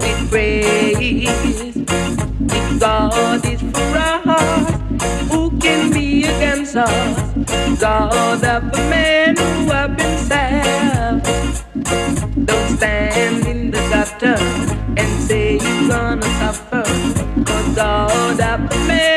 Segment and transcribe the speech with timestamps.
[0.00, 1.76] with praise.
[1.76, 7.16] If God is for us, who can be against us?
[7.80, 11.26] God of the man who been saved.
[12.46, 14.36] Don't stand in the gutter
[14.96, 16.84] and say you're gonna suffer.
[17.44, 19.09] Cause God of the man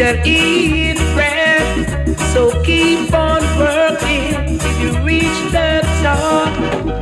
[0.00, 2.16] shall eat bread.
[2.32, 6.48] So keep on working till you reach the top.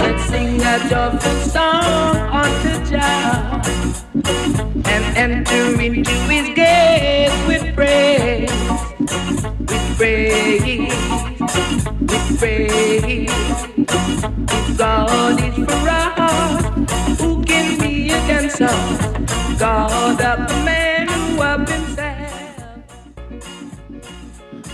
[0.01, 3.63] Let's sing a joyful song unto Jah
[4.95, 8.51] and enter into His gates with praise
[9.71, 10.93] with praise,
[12.01, 13.31] with praise.
[14.59, 19.08] If God is for us, who can be against us?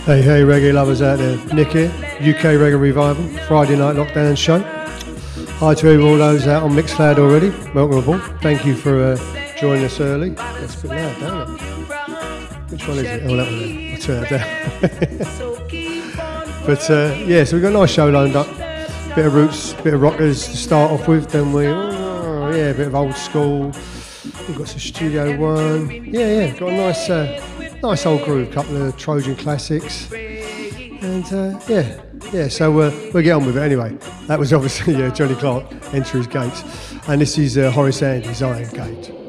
[0.05, 1.35] Hey, hey, reggae lovers out there.
[1.47, 1.89] Nick here,
[2.19, 4.59] UK Reggae Revival, Friday night lockdown show.
[5.57, 7.49] Hi to all those out on Mixcloud already.
[7.73, 8.21] Welcome aboard.
[8.39, 9.17] Thank you for uh,
[9.57, 10.29] joining us early.
[10.29, 11.61] That's a bit loud, don't it?
[12.71, 13.23] Which one is it?
[13.23, 13.93] Oh, that one.
[13.93, 14.45] I'll turn it down.
[16.67, 18.45] but uh, yeah, so we've got a nice show lined up.
[19.15, 21.31] Bit of roots, bit of rockers to start off with.
[21.31, 23.73] Then we, oh, yeah, a bit of old school.
[24.47, 25.89] We've got some Studio One.
[25.89, 27.41] Yeah, yeah, got a nice, uh,
[27.81, 28.51] nice old groove.
[28.51, 30.11] Couple of Trojan classics.
[30.11, 32.01] And uh, yeah,
[32.33, 32.47] yeah.
[32.47, 33.97] So uh, we'll get on with it anyway.
[34.27, 36.63] That was obviously uh, Johnny Clarke, Enter His Gates,
[37.07, 39.24] and this is uh, Horace Andy's Iron Gate.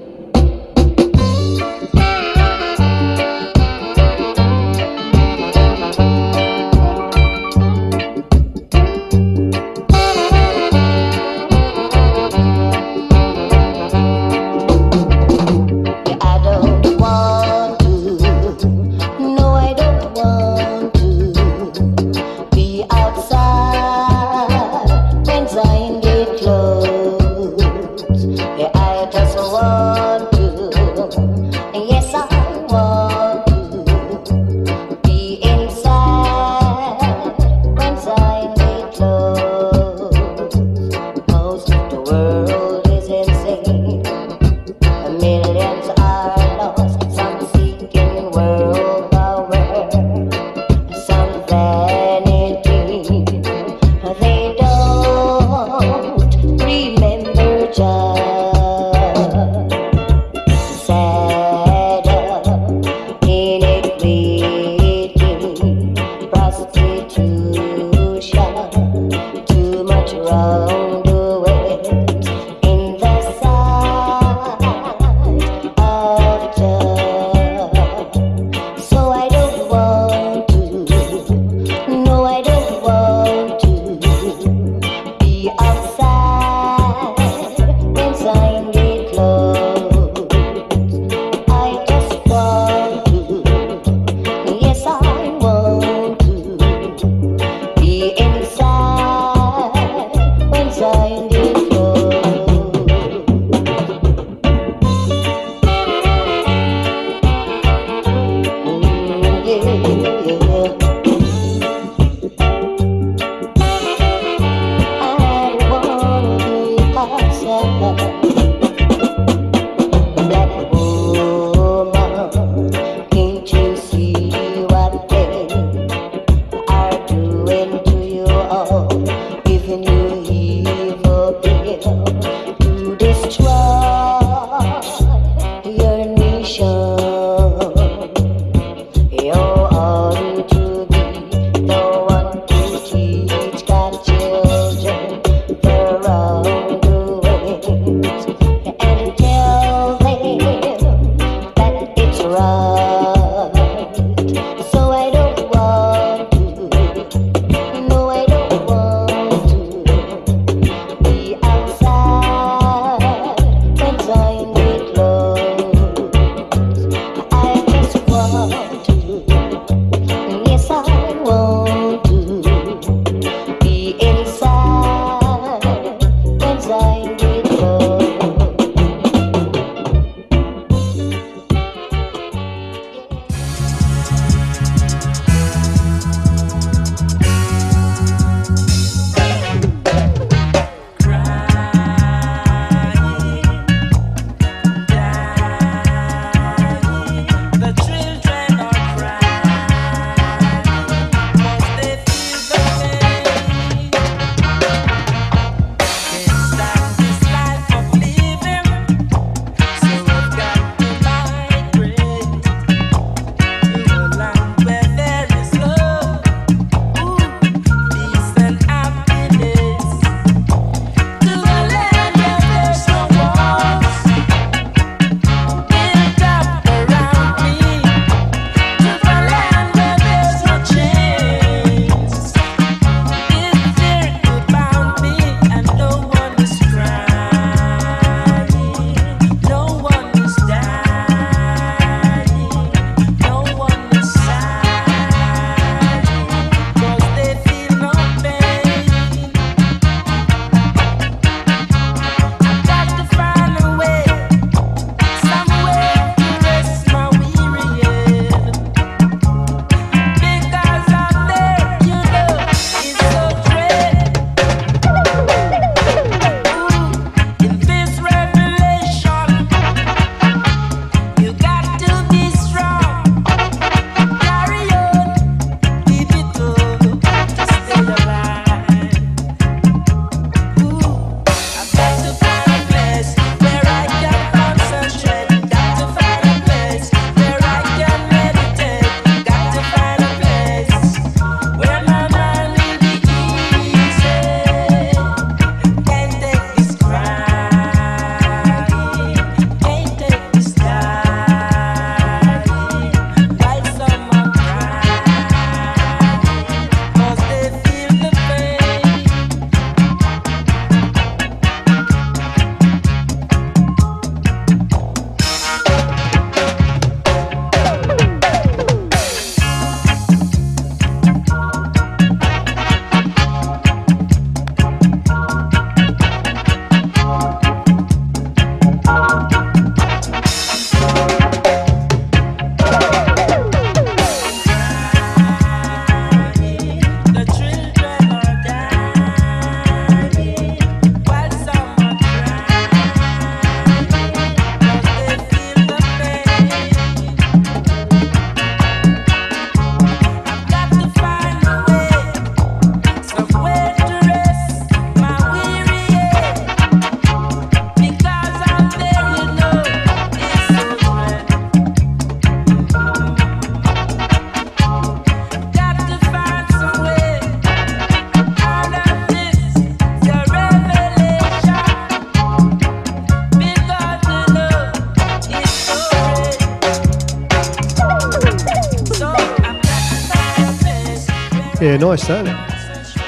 [381.76, 382.24] Yeah, nice that.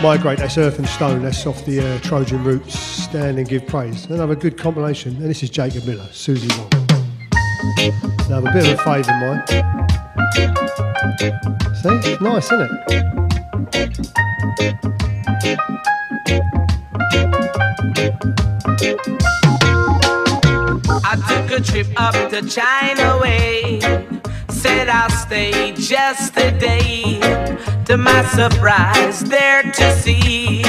[0.02, 4.04] Migrate, that's Earth and Stone, that's off the uh, Trojan Roots, Stand and Give Praise.
[4.04, 6.68] Another good compilation, and this is Jacob Miller, Susie Wong.
[8.28, 9.42] Now, a bit of a favour in mine.
[11.76, 12.70] See, nice, isn't it?
[21.06, 23.80] I took a trip up to China way.
[24.50, 26.37] Said I'll stay just.
[28.38, 30.62] To my surprise, there to see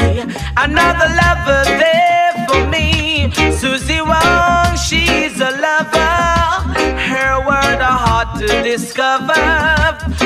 [0.58, 3.30] another lover there for me.
[3.52, 6.80] Susie Wong, she's a lover.
[6.98, 9.36] Her word a heart to discover.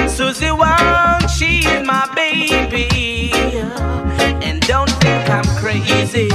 [0.07, 3.33] Susie Wong, she's my baby.
[4.41, 6.29] And don't think I'm crazy.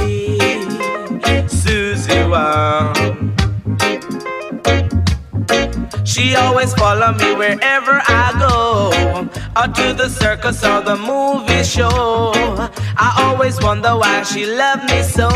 [1.47, 3.29] Susie Wong.
[6.05, 8.91] She always follow me wherever I go,
[9.59, 12.31] or to the circus or the movie show.
[12.95, 15.27] I always wonder why she loved me so,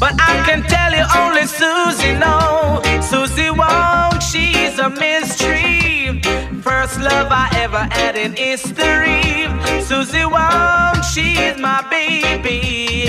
[0.00, 2.80] but I can tell you only Susie know.
[3.02, 6.22] Susie Wong, she's a mystery.
[6.62, 9.46] First love I ever had in history.
[9.82, 13.08] Susie Wong, she's my baby,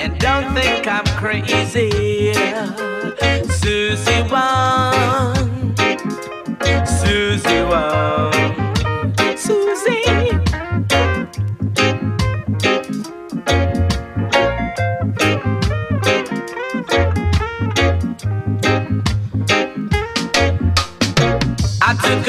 [0.00, 2.32] and don't think I'm crazy.
[3.60, 5.33] Susie Wong.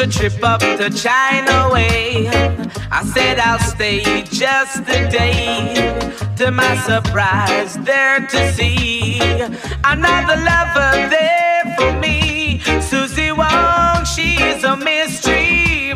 [0.07, 2.27] Trip up to China way.
[2.91, 5.73] I said I'll stay just a day.
[6.37, 9.19] To my surprise, there to see
[9.83, 12.59] another lover there for me.
[12.81, 15.93] Susie Wong, she's a mystery.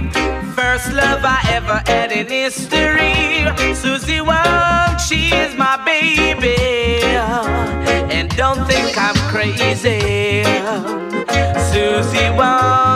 [0.55, 3.45] First love I ever had in history.
[3.75, 7.03] Susie Wong, she's my baby.
[8.15, 10.43] And don't think I'm crazy.
[11.71, 12.88] Susie Wong.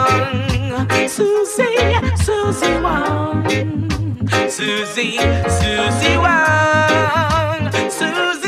[4.48, 5.18] Susie,
[5.48, 7.70] Susie Wong.
[7.90, 8.43] Susie,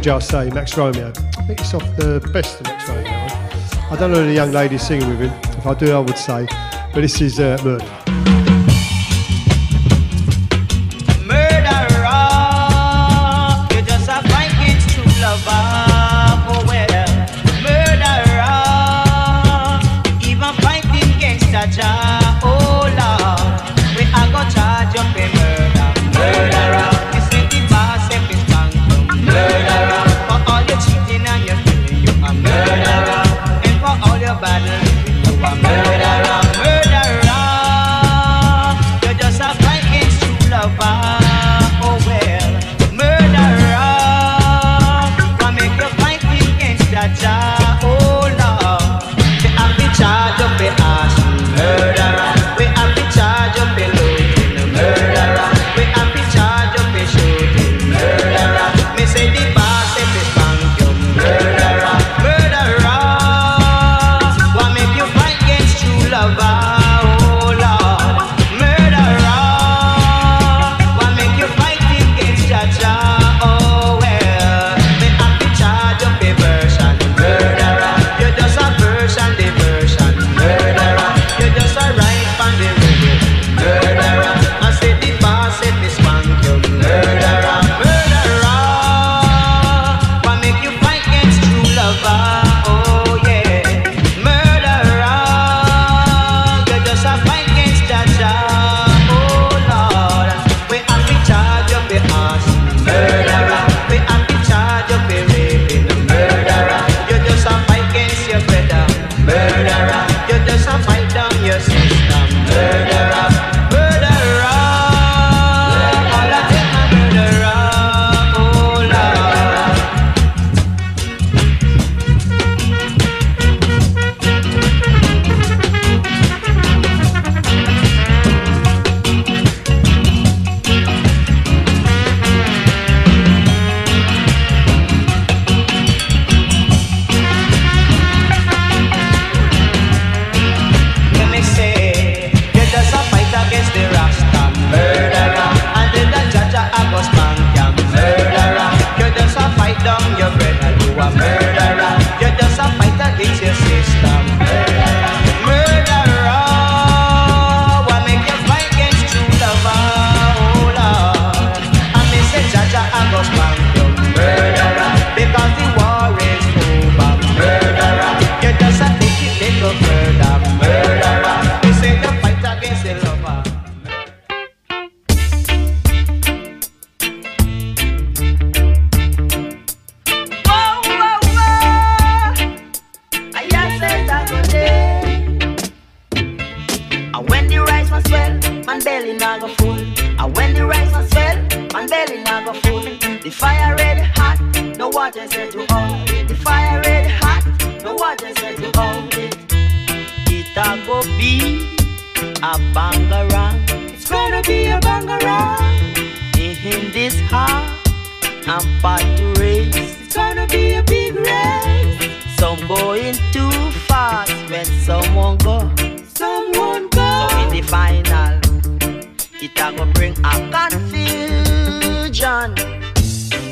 [0.00, 1.12] Just say, Max Romeo.
[1.36, 3.10] I think it's off the best of Max Romeo.
[3.90, 5.32] I don't know the young lady singing with him.
[5.58, 6.46] If I do, I would say.
[6.94, 8.09] But this is uh, Murder.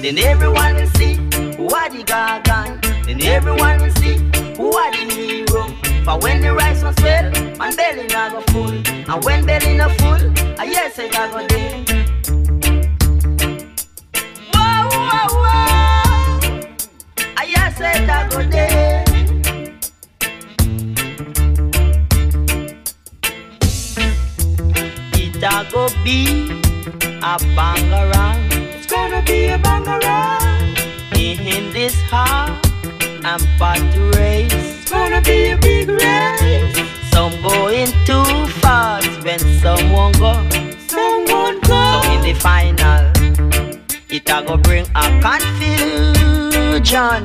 [0.09, 1.17] Then everyone will see
[1.59, 2.81] what the Gagan.
[3.05, 4.17] Then everyone will see
[4.57, 5.69] what the hero.
[6.03, 8.71] But when the rice was well, my belly not go full.
[8.71, 11.91] And when belly not full, I yes I got go dead.
[14.55, 16.61] Wow, wow, wow.
[17.37, 19.09] I yes I got go dead.
[25.21, 26.63] It a go be
[27.21, 28.48] a bangarang
[29.09, 30.77] gonna be a bangarang.
[31.17, 32.51] In this heart,
[33.25, 34.53] I'm about to race.
[34.53, 36.77] It's gonna be a big race.
[37.13, 40.33] Some going too fast when someone go.
[40.87, 41.81] Someone go.
[41.93, 43.11] So in the final,
[44.11, 47.25] it a go bring a confusion.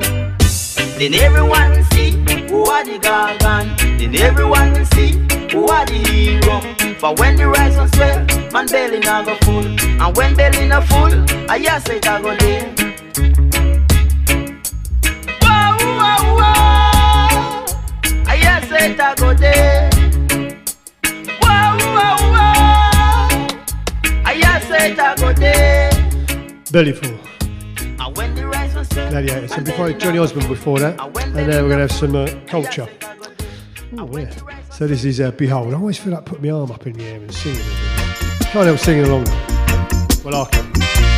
[0.98, 2.10] Then everyone see
[2.48, 3.76] who are the gargan.
[3.98, 5.12] Then everyone see
[5.52, 6.73] who are the hero.
[6.98, 9.66] For when the rise on swell, man belly na go full.
[9.66, 11.12] And when belly na full,
[11.50, 12.74] I yes it a go there.
[15.42, 17.66] Wow, wow, wow.
[18.26, 19.90] I yes it a go there.
[21.42, 23.48] Wow, wow, wow.
[24.24, 25.90] I yes it a go there.
[26.72, 27.18] Bellyful,
[28.00, 29.52] And when the rise on Gladiators.
[29.52, 30.98] And before Johnny Osbourne before that.
[31.00, 32.88] And then we're going to have some uh, culture.
[33.96, 34.63] Oh, yeah.
[34.76, 35.72] So this is uh, Behold.
[35.72, 37.60] I always feel like putting my arm up in the air and singing.
[38.50, 39.24] Can't help singing along.
[40.24, 41.13] Well, I can.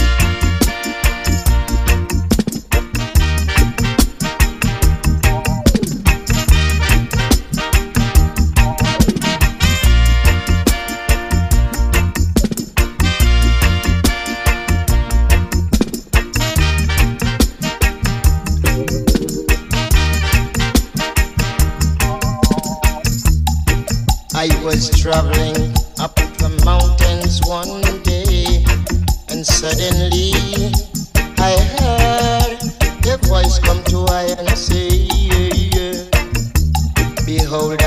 [24.48, 28.62] I was traveling up the mountains one day,
[29.28, 30.30] and suddenly
[31.38, 32.54] I heard
[33.02, 35.08] a voice come to I and say.
[37.26, 37.82] Behold,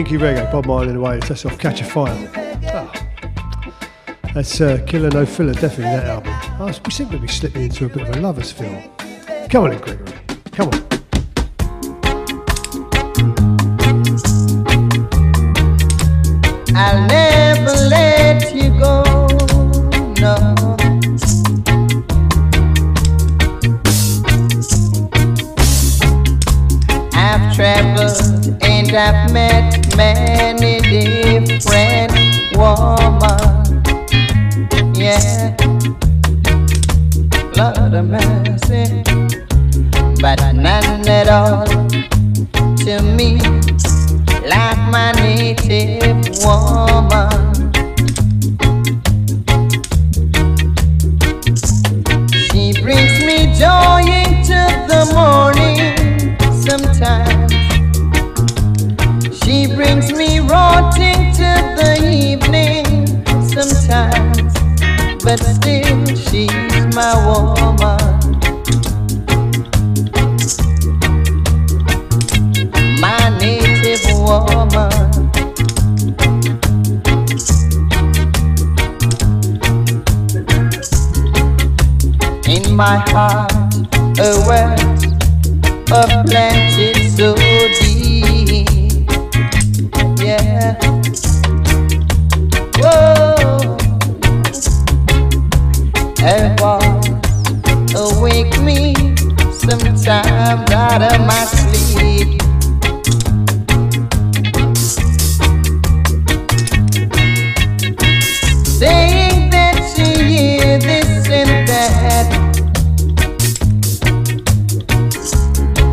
[0.00, 2.32] Kinky Reggae, Bob Marley in the way, That's off Catch a Fire.
[2.72, 2.90] Oh.
[4.32, 6.32] That's uh, Killer No Filler, definitely that album.
[6.58, 8.82] Oh, we seem to be slipping into a bit of a lover's film.
[9.50, 10.18] Come on in, Gregory.
[10.52, 10.89] Come on.
[98.30, 98.94] wake me
[99.52, 102.40] sometimes out of my sleep.
[108.78, 112.28] Saying that she hear this and that.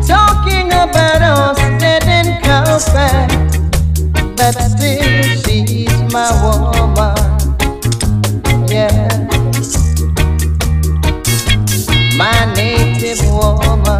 [0.06, 3.30] Talking about Austin and Comfort,
[4.36, 6.97] but still she's my woman.
[13.16, 13.97] warmer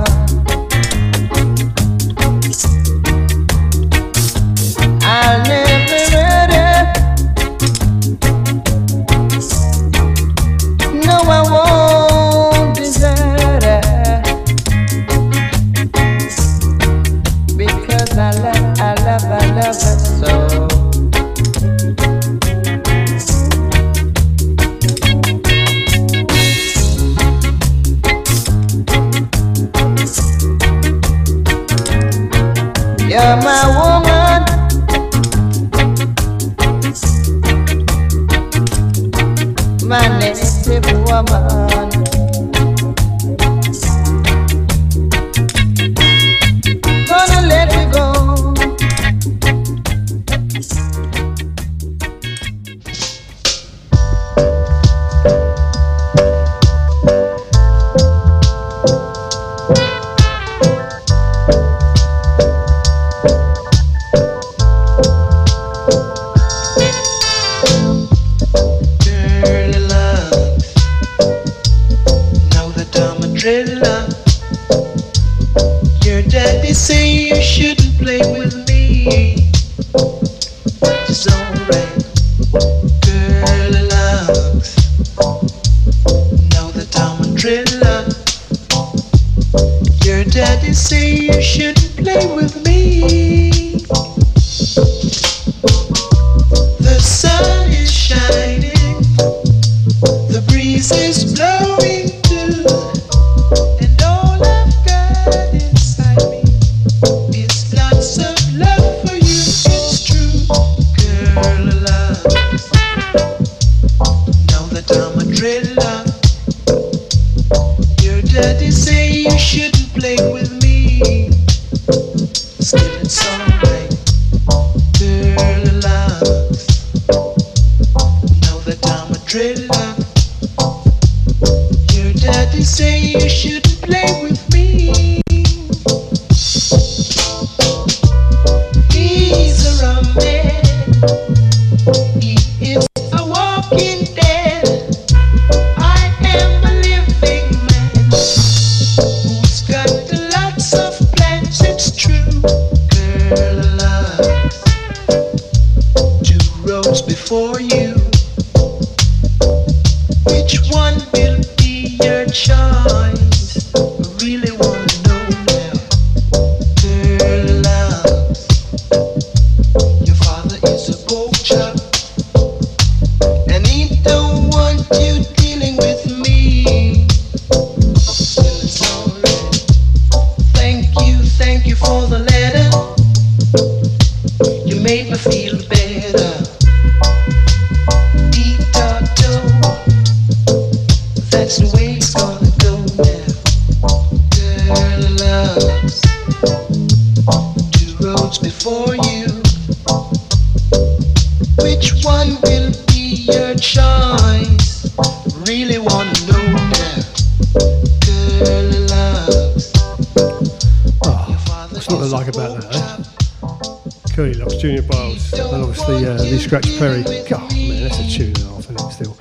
[214.58, 217.04] Junior Byles, and obviously uh, Lee Scratch Perry.
[217.28, 219.16] God, man, that's a tune and a half, I still.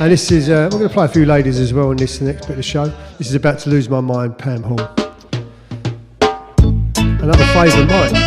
[0.00, 2.18] And this is, uh, we're going to play a few ladies as well in this
[2.18, 2.86] the next bit of the show.
[3.18, 4.80] This is About to Lose My Mind, Pam Hall.
[6.96, 8.19] Another favourite of mine.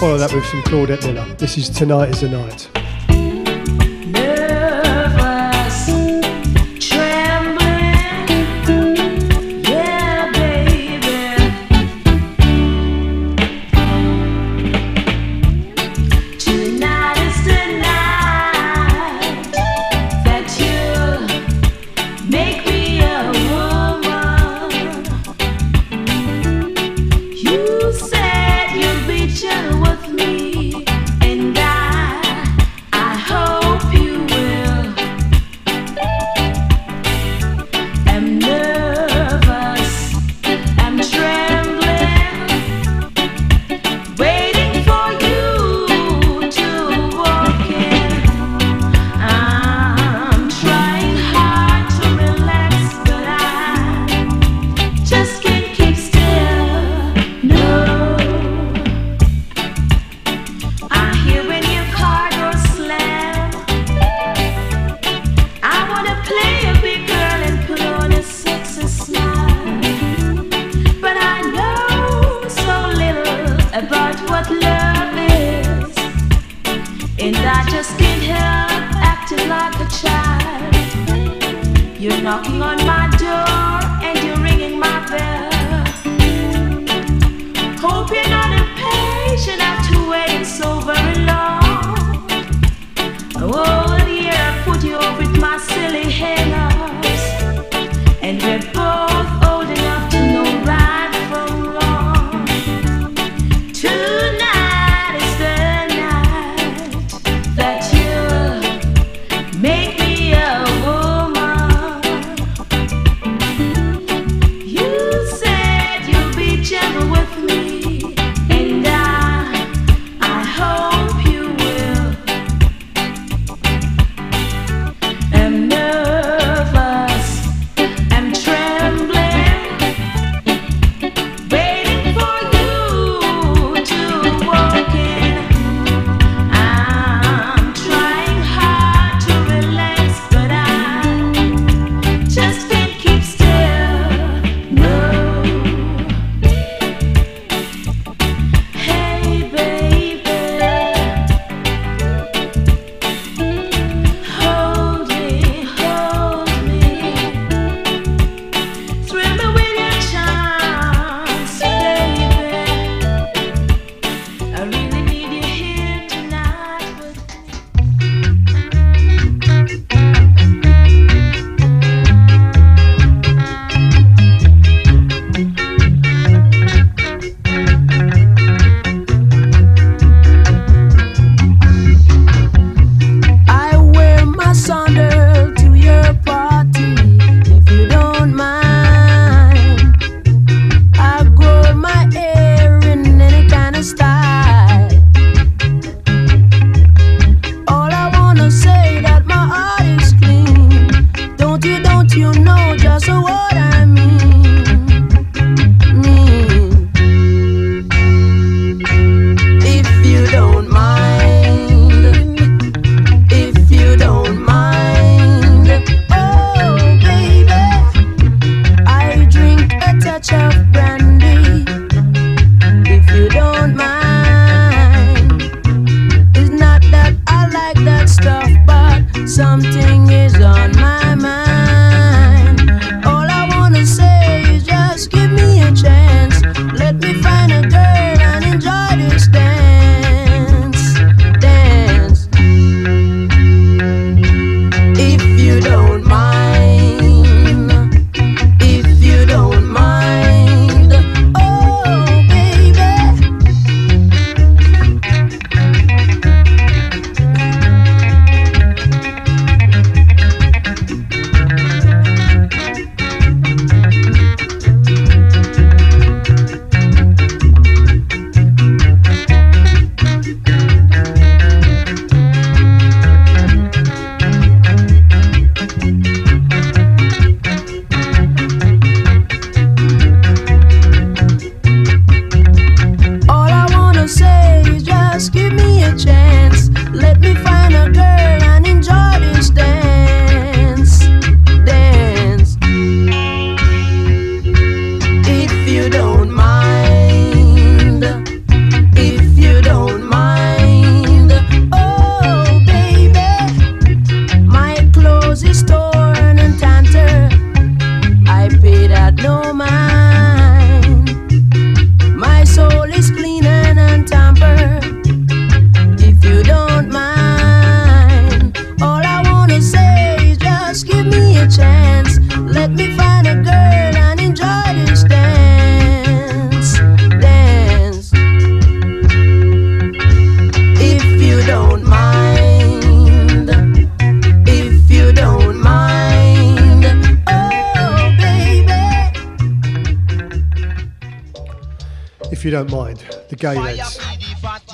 [0.00, 1.34] follow that with some Claudette Miller.
[1.36, 2.85] This is Tonight is the Night.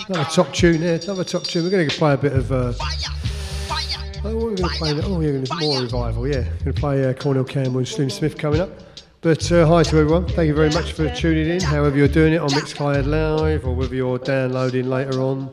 [0.08, 1.64] Another top tune there, another top tune.
[1.64, 2.50] We're going to play a bit of.
[2.50, 2.72] Uh, oh,
[4.22, 4.90] what are we going to play?
[5.02, 6.26] Oh, we're going to more revival.
[6.26, 8.70] Yeah, going to play uh, Cornell Campbell and Slim Smith coming up.
[9.20, 10.26] But uh, hi to everyone.
[10.26, 11.60] Thank you very much for tuning in.
[11.60, 15.52] However you're doing it on Mixcloud Live, or whether you're downloading later on,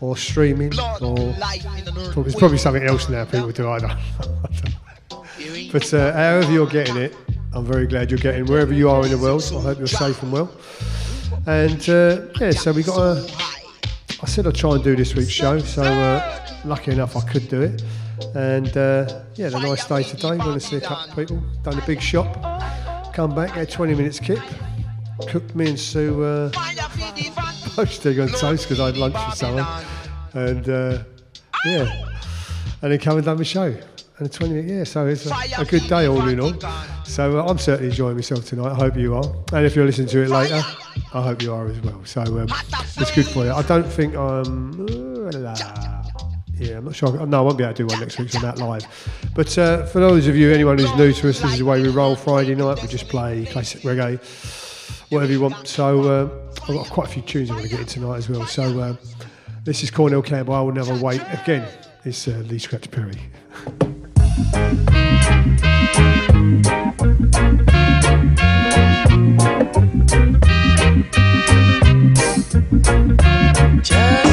[0.00, 3.70] or streaming, or there's probably something else now people do.
[3.70, 3.98] I don't.
[5.72, 7.16] but uh, however you're getting it,
[7.54, 9.42] I'm very glad you're getting wherever you are in the world.
[9.56, 10.52] I hope you're safe and well.
[11.46, 13.37] And uh, yeah, so we got a.
[14.28, 17.48] I said I'd try and do this week's show, so uh, lucky enough I could
[17.48, 17.82] do it.
[18.34, 20.36] And uh, yeah, a nice day today.
[20.36, 21.42] Going to see a couple of people.
[21.62, 22.34] Done a big shop.
[23.14, 24.40] Come back, had 20 minutes kip.
[25.28, 26.50] Cooked me and Sue uh,
[27.74, 29.66] poached egg on toast because I had lunch with someone.
[30.34, 31.04] And uh,
[31.64, 32.06] yeah,
[32.82, 33.74] and then come and done the show.
[34.18, 36.52] And a 20 minute, yeah, so it's a, a good day all in all.
[37.08, 38.70] So uh, I'm certainly enjoying myself tonight.
[38.70, 39.24] I hope you are.
[39.54, 40.62] And if you're listening to it later,
[41.14, 42.04] I hope you are as well.
[42.04, 42.48] So um,
[42.96, 43.50] it's good for you.
[43.50, 44.86] I don't think I'm.
[46.58, 47.26] yeah, I'm not sure.
[47.26, 48.86] No, I won't be able to do one next week, I'm out live.
[49.34, 51.80] But uh, for those of you, anyone who's new to us, this is the way
[51.80, 52.82] we roll Friday night.
[52.82, 54.20] We just play classic reggae,
[55.10, 55.66] whatever you want.
[55.66, 56.28] So uh,
[56.68, 58.46] I've got quite a few tunes I want to get in tonight as well.
[58.46, 58.96] So uh,
[59.64, 60.54] this is Cornell Campbell.
[60.54, 61.22] I will never wait.
[61.32, 61.66] Again,
[62.04, 63.18] it's uh, Lee Scratch Perry.
[66.98, 67.14] Just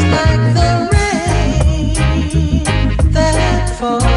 [0.10, 1.94] like the rain
[3.14, 4.15] that falls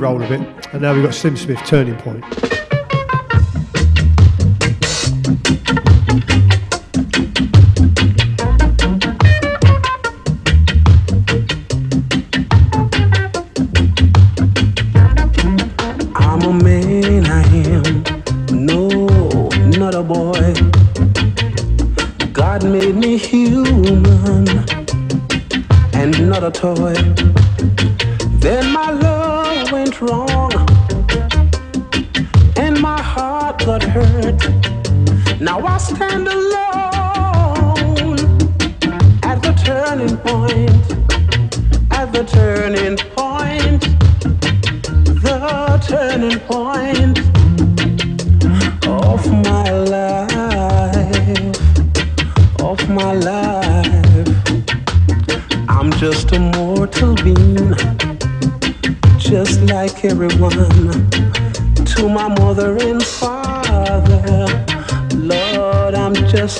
[0.00, 0.40] role of it,
[0.72, 2.24] And now we've got Slim Smith turning point.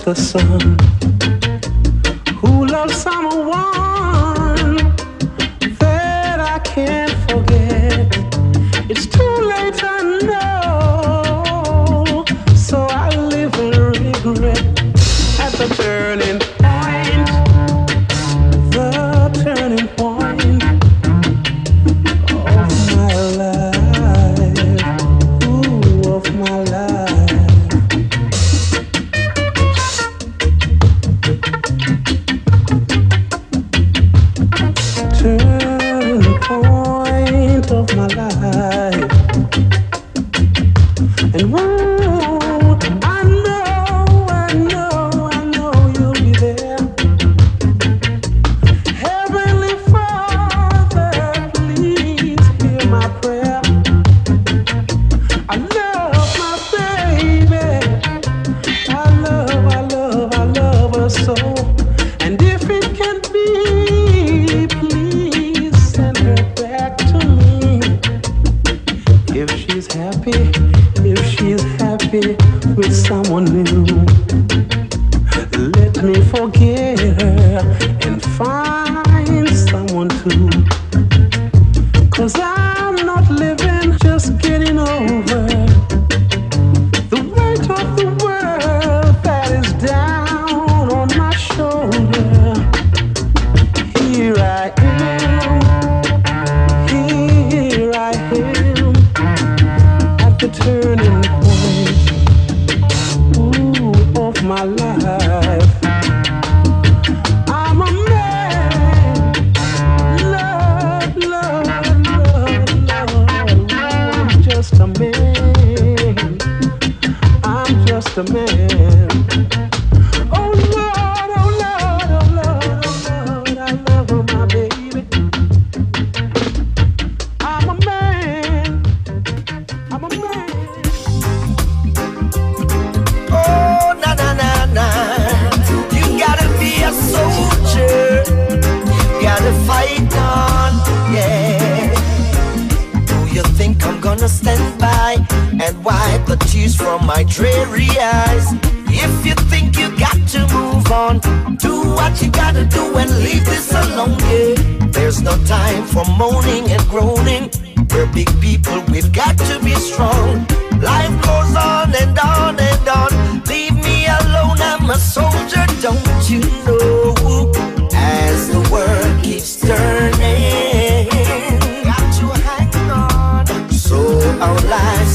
[0.04, 0.99] the sun.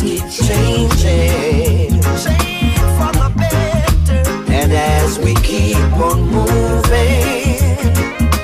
[0.07, 2.01] It's changing.
[2.97, 4.21] For the better.
[4.51, 7.57] And as we keep on moving,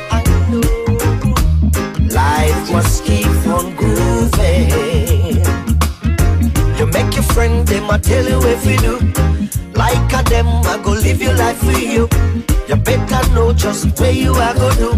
[0.10, 0.62] I know
[2.14, 5.38] life must keep on grooving.
[6.78, 7.24] You make your
[7.66, 8.96] them tell you if you do.
[9.76, 11.61] Like a them, I go live your life
[13.62, 14.92] just where you are go do.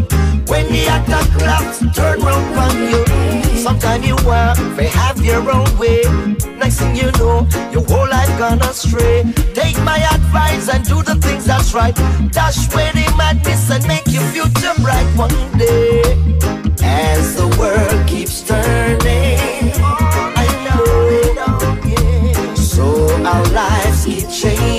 [0.48, 3.58] When the attack laughs, turn round on you.
[3.58, 6.02] Sometimes you want they have your own way.
[6.58, 9.24] Next thing you know, your whole life gone astray.
[9.54, 11.94] Take my advice and do the things that's right.
[12.32, 16.02] Dash where the madness and make your future bright one day.
[16.82, 19.74] As the world keeps turning,
[20.44, 20.86] I know
[21.20, 22.56] it all.
[22.56, 22.86] So
[23.26, 24.73] our lives keep changing.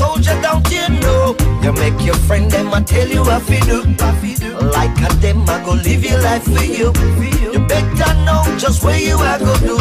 [0.00, 1.36] Soldier, don't you know?
[1.62, 3.78] You make your friend, them I tell you what to do.
[4.76, 6.88] Like a them, I go live your life for you.
[7.52, 9.76] You better know just where you are go do.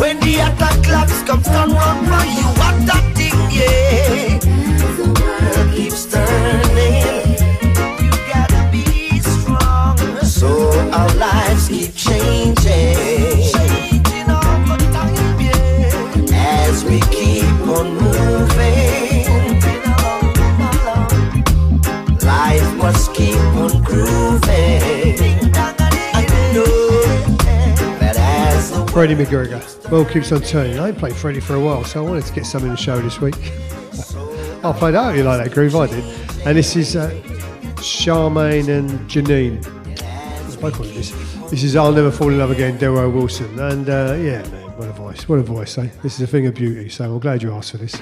[0.00, 4.38] When the attack clocks come turn round for you, what that thing, yeah.
[4.98, 7.36] The world keeps turning.
[8.04, 9.96] You gotta be strong.
[10.36, 10.48] So
[10.98, 13.52] our lives keep changing.
[13.54, 16.64] Changing all the time, yeah.
[16.64, 17.44] As we keep
[17.76, 18.87] on moving.
[28.98, 29.90] Freddie McGregor.
[29.92, 30.80] Well, keeps on turning.
[30.80, 32.76] I ain't played Freddie for a while, so I wanted to get some in the
[32.76, 33.36] show this week.
[34.64, 36.02] I played out you like that groove, I did.
[36.44, 37.08] And this is uh,
[37.76, 39.64] Charmaine and Janine.
[40.48, 41.12] It's both what it is.
[41.48, 43.56] This is I'll Never Fall in Love Again, Delroy Wilson.
[43.60, 45.28] And uh, yeah, man, what a voice.
[45.28, 45.90] What a voice, eh?
[46.02, 47.94] This is a thing of beauty, so I'm glad you asked for this.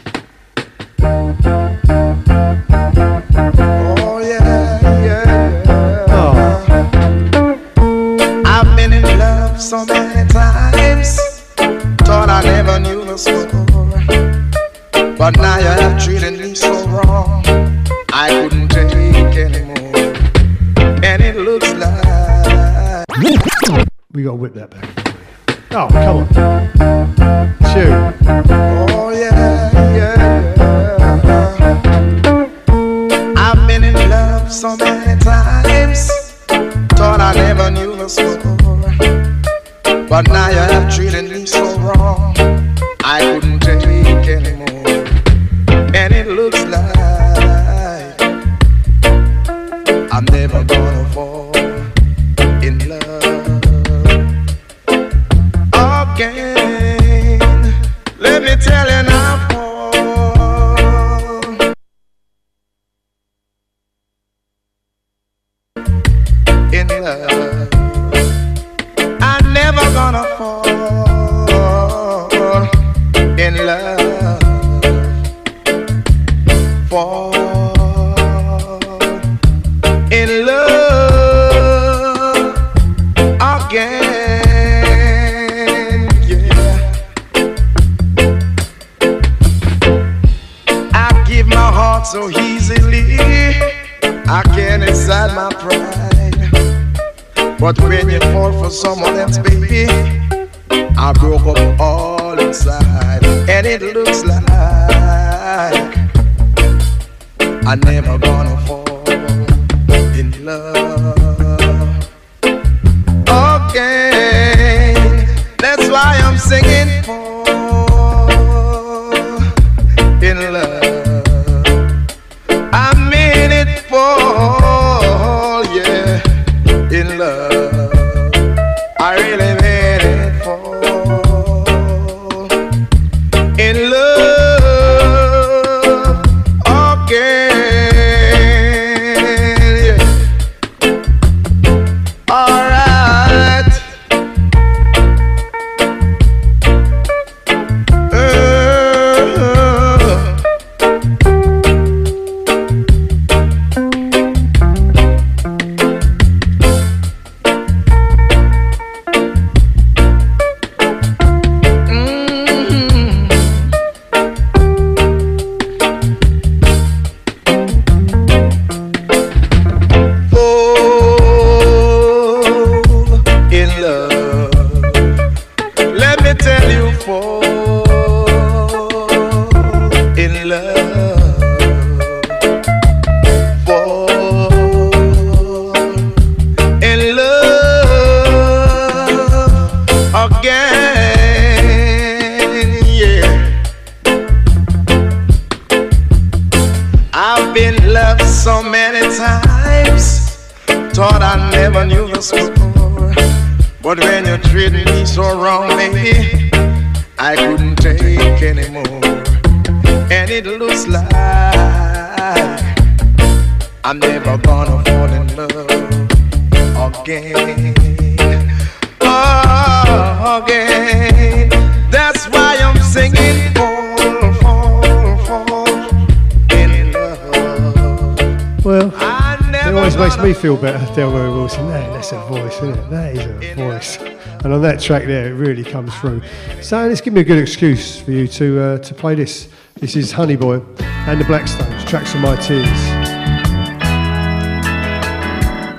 [231.59, 232.91] and that, that's a voice, isn't it?
[232.91, 233.99] That is a voice.
[234.45, 236.23] And on that track there, it really comes through.
[236.63, 239.49] So let's give me a good excuse for you to, uh, to play this.
[239.75, 242.67] This is Honey Boy and the Blackstones, Tracks of My Tears.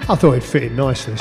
[0.10, 1.16] I thought it fit in nicely.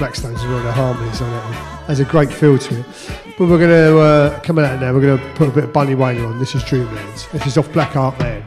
[0.00, 1.56] like the Blackstones as well, their harmonies on it.
[1.86, 2.86] Has a great feel to it.
[3.38, 5.72] But we're going to, uh, coming out now, we're going to put a bit of
[5.72, 6.38] Bunny Wailer on.
[6.38, 7.30] This is Dreamlands.
[7.30, 8.43] This is off Blackheart Man.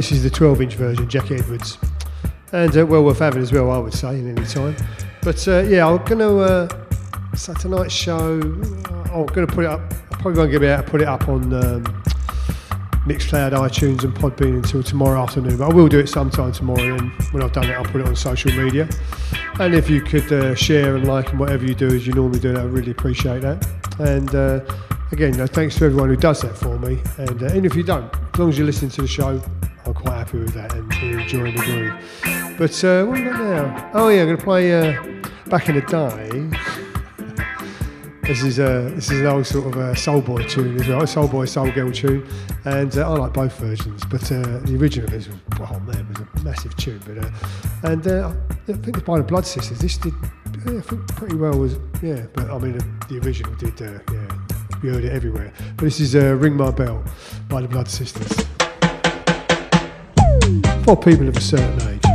[0.00, 1.76] This is the 12 inch version, Jack Edwards.
[2.52, 4.74] And uh, well worth having as well, I would say, in any time.
[5.20, 6.38] But uh, yeah, I'm going to.
[6.38, 6.68] Uh,
[7.36, 9.82] so tonight's show, I'm going to put it up.
[10.10, 11.84] I probably won't get out to put it up on um,
[13.04, 15.58] Mixcloud, iTunes, and Podbean until tomorrow afternoon.
[15.58, 18.06] But I will do it sometime tomorrow, and when I've done it, I'll put it
[18.06, 18.88] on social media.
[19.58, 22.40] And if you could uh, share and like and whatever you do as you normally
[22.40, 23.68] do, I really appreciate that.
[23.98, 24.60] And uh,
[25.12, 27.02] again, thanks to everyone who does that for me.
[27.18, 29.42] And uh, even if you don't, as long as you listen to the show,
[30.00, 32.56] quite happy with that and enjoying the groove.
[32.58, 33.90] But uh, what have we got now?
[33.94, 35.02] Oh yeah, I'm going to play uh,
[35.46, 36.50] Back in the Day.
[38.22, 41.02] this is a this is an old sort of a soul boy tune as well,
[41.02, 42.26] a soul boy soul girl tune,
[42.64, 44.04] and uh, I like both versions.
[44.04, 45.28] But the original is
[45.58, 47.00] oh man, was a massive tune.
[47.06, 47.32] But
[47.90, 48.32] and I
[48.66, 49.78] think it's by the Blood Sisters.
[49.78, 50.14] This did
[50.66, 52.26] yeah, I think pretty well was yeah.
[52.32, 53.98] But I mean the, the original did yeah.
[54.82, 55.52] We heard it everywhere.
[55.76, 57.04] But this is Ring My Bell
[57.48, 58.46] by the Blood Sisters.
[60.90, 62.09] For people of a certain age.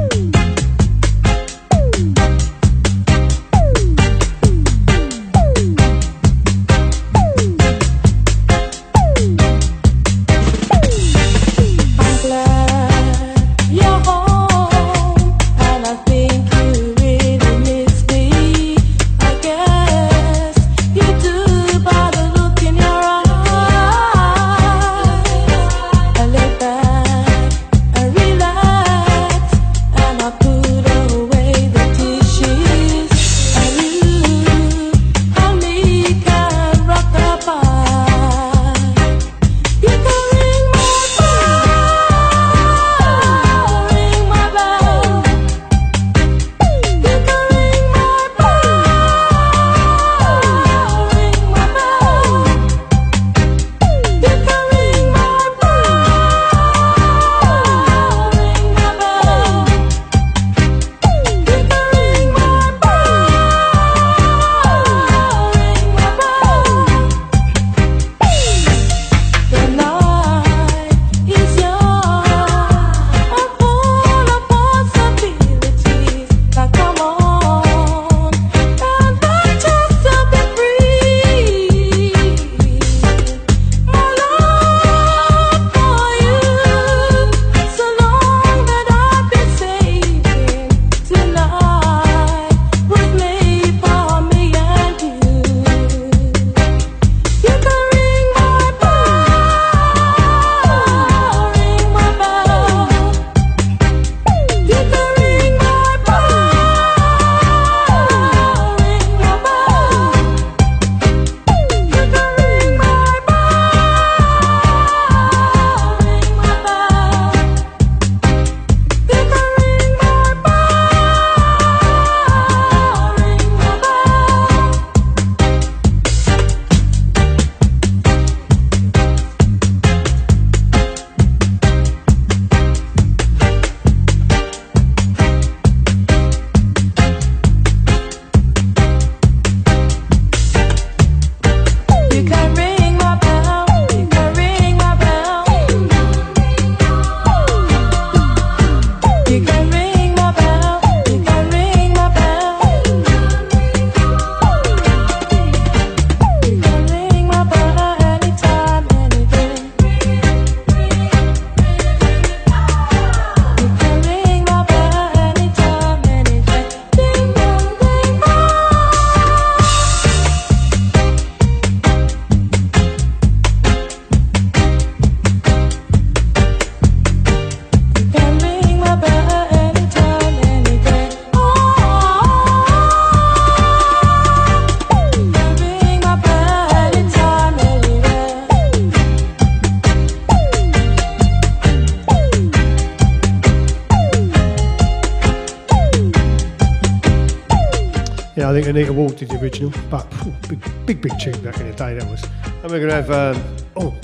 [198.66, 200.10] Think Anita Ward did the original, but
[200.50, 202.24] big, big, big tune back in the day that was.
[202.64, 203.96] And we're going to have, um, oh,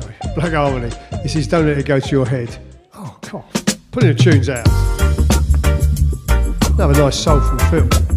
[0.00, 0.90] sorry, Black Harmony.
[1.22, 2.58] This is Don't Let It Go to Your Head.
[2.94, 3.44] Oh, God,
[3.92, 4.66] putting the tunes out.
[6.72, 8.07] Another nice soulful film.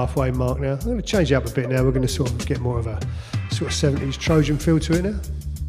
[0.00, 0.72] Halfway mark now.
[0.72, 1.84] I'm going to change it up a bit now.
[1.84, 2.98] We're going to sort of get more of a
[3.50, 5.20] sort of 70s Trojan feel to it now.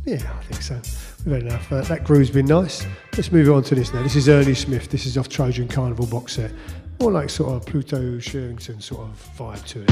[0.06, 0.80] Yeah, I think so.
[1.26, 1.70] We've had enough.
[1.70, 2.88] Uh, that groove's been nice.
[3.18, 4.02] Let's move on to this now.
[4.04, 4.90] This is Ernie Smith.
[4.90, 6.54] This is off Trojan Carnival box set.
[7.02, 9.84] More like sort of Pluto Shervington sort of vibe to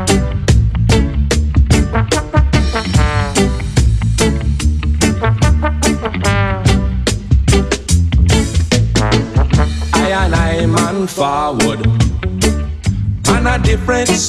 [0.00, 0.03] it.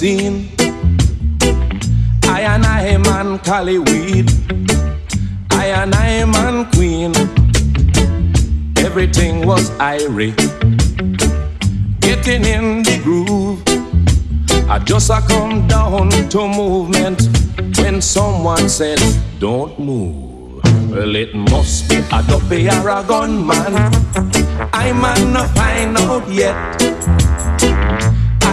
[0.05, 0.51] Scene.
[2.25, 4.29] I and I man Cali weed.
[5.49, 7.11] I and I man queen.
[8.77, 10.35] Everything was irie.
[12.01, 13.63] Getting in the groove.
[14.69, 17.23] I just a come down to movement
[17.79, 19.01] when someone said,
[19.39, 20.61] Don't move.
[20.91, 23.73] Well, it must be a duppy or a gunman.
[24.71, 27.24] I man no find out yet.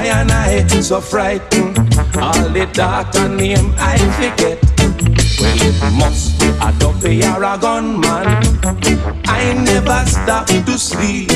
[0.02, 1.78] I and I so frightened.
[2.16, 4.58] All the daughter name I forget.
[5.38, 8.26] Well, it must be a duppy or a gunman.
[9.26, 11.30] I never stop to sleep.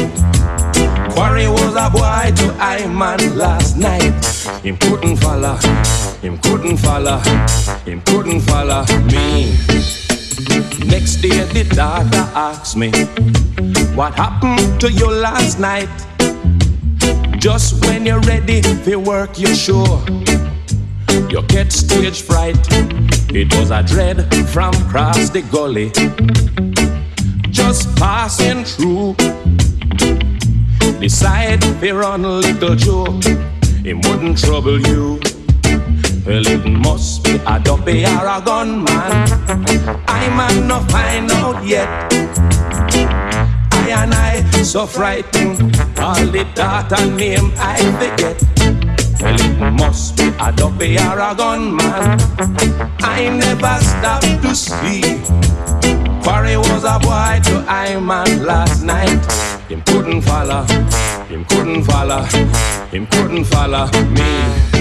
[1.15, 4.25] Quarry was a boy to I man last night.
[4.65, 5.55] Him couldn't follow,
[6.21, 7.19] him couldn't follow,
[7.85, 8.85] him couldn't follow
[9.15, 9.55] me.
[10.91, 12.91] Next day the daughter asked me,
[13.95, 16.06] What happened to you last night?
[17.39, 20.03] Just when you're ready for work, you're sure
[21.31, 22.57] you get stage fright.
[23.31, 25.91] It was a dread from across the gully,
[27.51, 29.15] just passing through.
[31.01, 33.23] Decide to run a little joke,
[33.85, 35.21] it wouldn't trouble you.
[36.27, 38.87] Well, it must be a duppy or a gunman.
[40.09, 43.16] I man no find out yet.
[43.87, 45.61] I and I so frightened.
[45.99, 48.43] All the daughter name I forget.
[49.21, 52.19] Well, it must be a duppy or a gunman.
[53.01, 55.23] I never stop to see.
[56.25, 59.25] Quarry was a boy to I man last night.
[59.69, 60.65] Him couldn't follow,
[61.29, 62.23] him couldn't follow,
[62.91, 64.76] him couldn't follow me.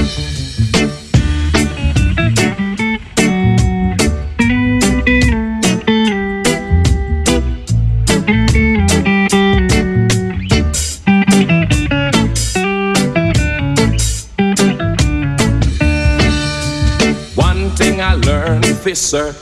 [18.96, 19.34] For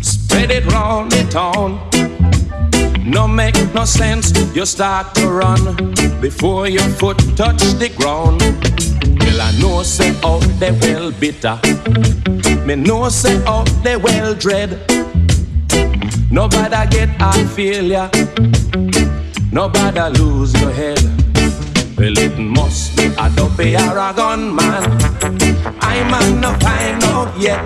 [0.00, 1.78] spread it round the town.
[3.04, 8.40] No make no sense, you start to run before your foot touch the ground.
[9.20, 11.60] Well, I know say out they well bitter.
[12.64, 14.70] Me know say out they well dread.
[16.30, 18.08] Nobody get heart failure.
[19.52, 21.02] Nobody lose your head.
[21.98, 25.45] Well, it must be a duppy or a gunman.
[25.80, 27.60] I man no find out yet.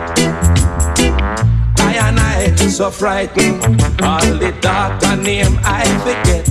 [1.81, 3.63] I and I so frightened.
[4.03, 6.49] All the daughter name I forget.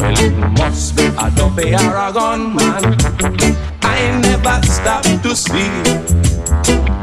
[0.00, 2.84] Well, it must be a duppy or a gunman.
[3.82, 6.22] I never stop to sleep.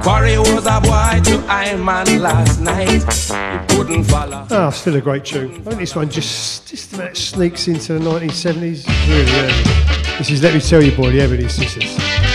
[0.01, 2.89] Quarry was a boy to I man last night.
[2.89, 4.47] He couldn't follow.
[4.49, 5.51] Ah, still a great tune.
[5.51, 8.87] I think this one just just about sneaks into the 1970s.
[9.07, 10.17] Really early.
[10.17, 12.28] This is Let Me Tell You Boy, the Ebony Sisters.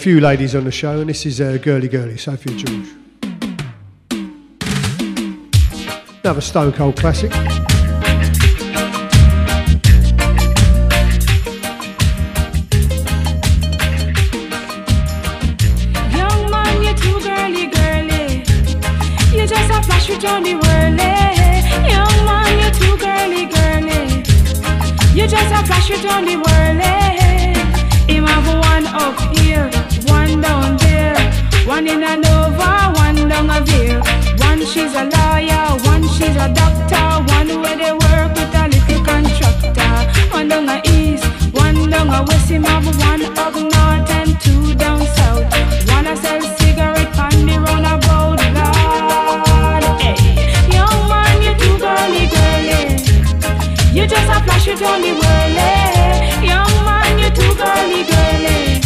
[0.00, 2.88] few ladies on the show, and this is uh, Girly Girly, Sophia George.
[6.24, 7.30] Another Stone Cold classic.
[54.82, 56.46] only whirly.
[56.46, 58.80] Young man, you too girly girly.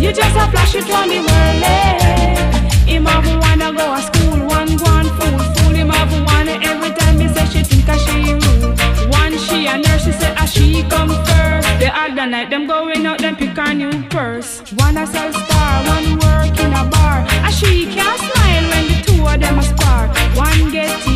[0.00, 2.90] You just a flash you're on the whirly.
[2.90, 5.74] Him have wanna go to school, one go on fool, fool.
[5.74, 8.78] Him have wanna every time he say she think a she rude.
[9.10, 11.68] One she a nurse, she say a she come first.
[11.80, 14.60] The other night them going out, them pick a new purse.
[14.76, 17.26] One a sell star, one work in a bar.
[17.44, 20.10] A she can't smile when the two of them a spark.
[20.36, 21.09] One get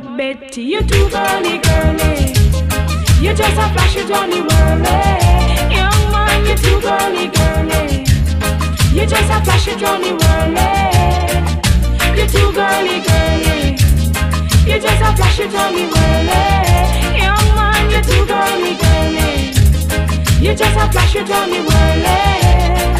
[0.00, 2.32] But Betty, you're too girly, girly.
[3.20, 5.74] You're just a flash of Johnny Worley.
[5.74, 8.06] Young man, you're too girly, girly.
[8.94, 10.70] You're just a flash of Johnny Worley.
[12.16, 13.76] You're too girly, girly.
[14.68, 17.18] You're just a flash of Johnny Worley.
[17.18, 19.50] Young man, you're too girly, girly.
[20.40, 22.97] You're just a flash of Johnny Worley.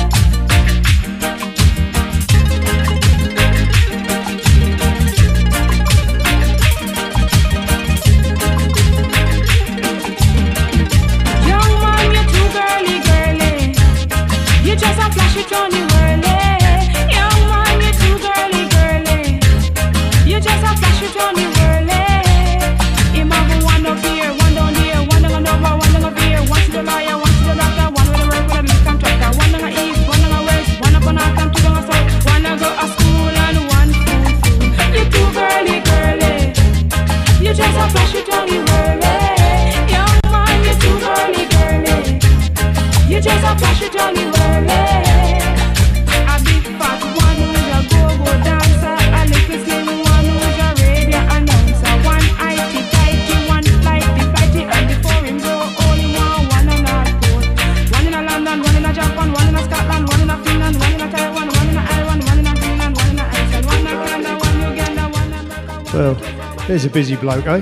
[66.69, 67.61] There's a busy bloke, eh?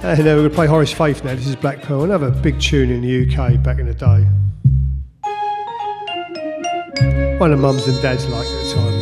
[0.00, 1.34] then we're going to play Horace Faith now.
[1.34, 4.24] This is Black Pearl, another big tune in the UK back in the day.
[7.36, 8.97] One of mum's and dad's liked at the time.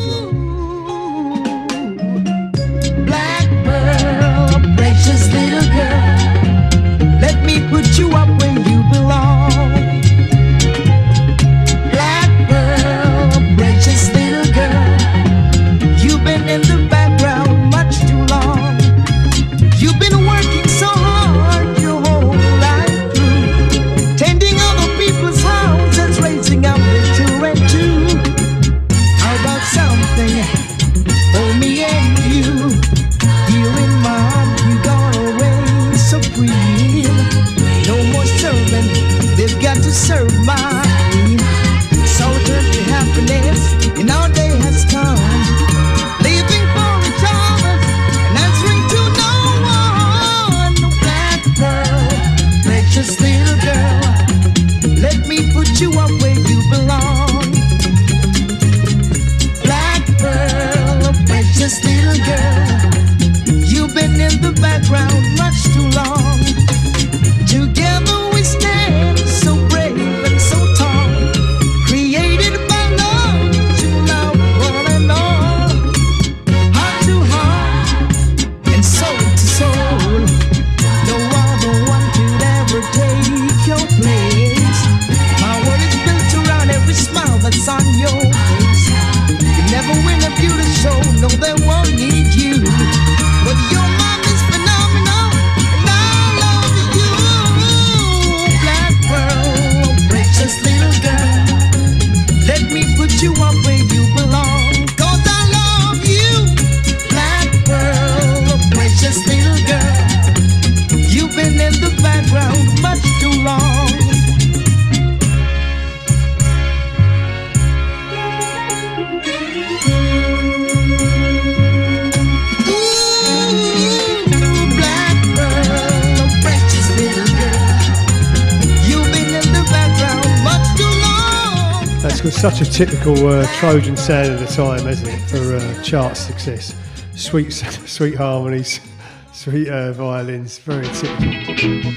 [132.76, 136.74] typical uh, Trojan sound of the time, isn't it, for uh, chart success?
[137.14, 137.50] Sweet,
[137.86, 138.80] sweet harmonies,
[139.32, 141.94] sweet uh, violins, very typical.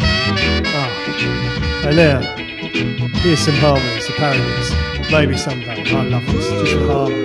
[0.67, 1.85] Ah.
[1.85, 2.21] And now,
[3.19, 5.11] here's some harmonies, the parodies.
[5.11, 5.83] Maybe someday.
[5.93, 7.19] I love this, just harmonies.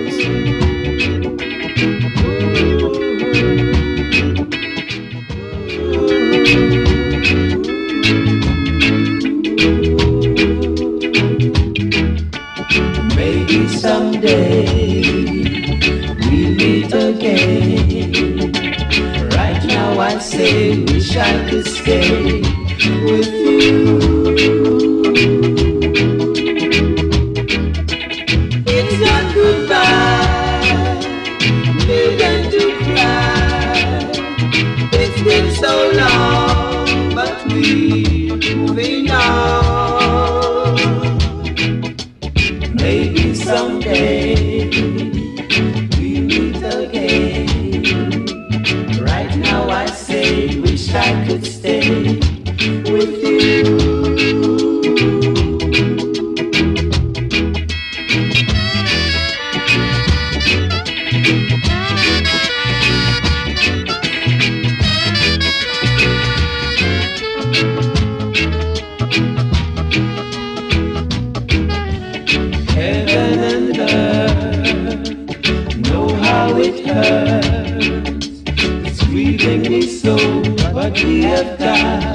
[81.25, 82.14] have died.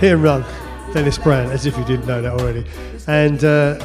[0.00, 0.44] Here and Run,
[0.92, 2.66] Dennis Brown, as if you didn't know that already.
[3.06, 3.76] And uh,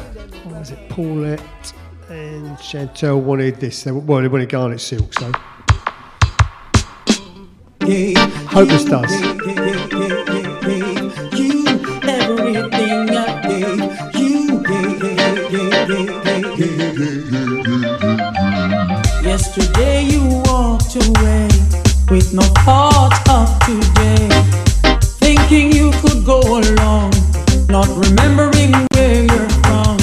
[0.44, 1.72] what was it, Paulette
[2.08, 3.84] and Chantel wanted this.
[3.84, 5.32] They, well, they wanted Garnet Silk, so.
[8.50, 9.10] Hope this does.
[19.24, 21.48] Yesterday you walked away
[22.10, 24.09] with no thought of today
[26.42, 27.12] go along,
[27.68, 29.98] not remembering where you're from.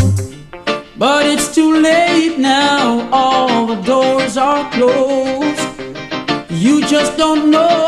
[0.98, 5.62] But it's too late now, all the doors are closed.
[6.50, 7.87] You just don't know.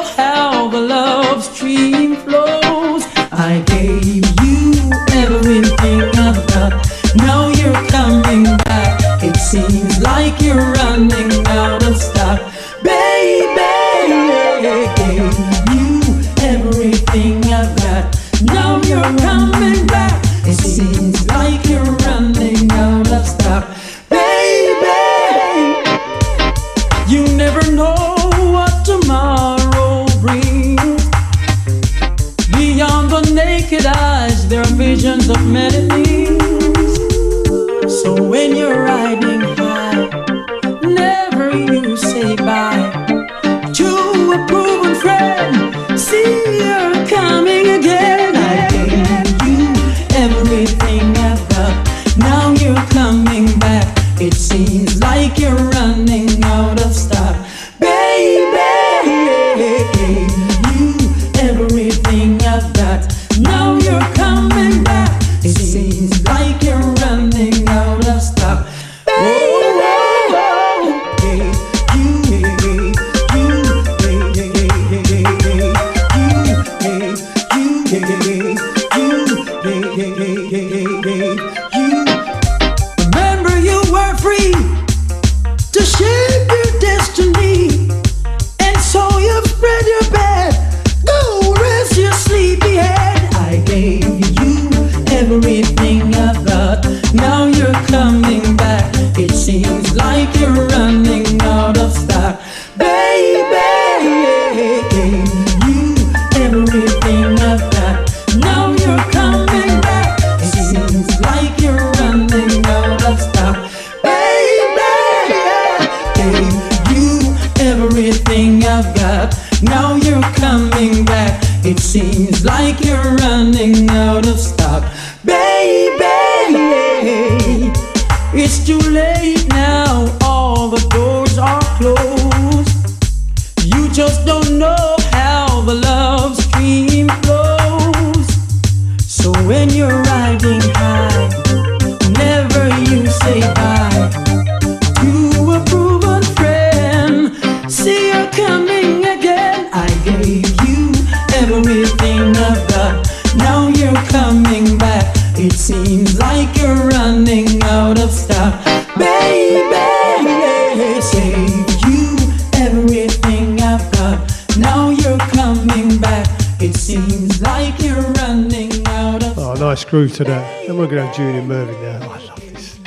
[169.60, 170.70] nice groove to that.
[170.70, 172.00] And we're going to have Junior Murvin now.
[172.08, 172.80] Oh, I love this.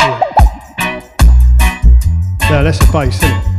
[0.00, 0.18] Cool.
[2.50, 3.55] Now that's a bass, isn't it?